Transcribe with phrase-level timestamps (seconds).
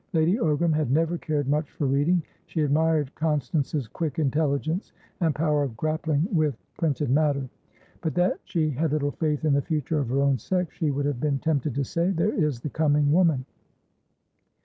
[0.13, 5.61] Lady Ogram had never cared much for reading; she admired Constance's quick intelligence and power
[5.61, 7.47] of grappling with printed matter.
[8.01, 11.05] But that she had little faith in the future of her own sex, she would
[11.05, 13.45] have been tempted to say: "There is the coming woman."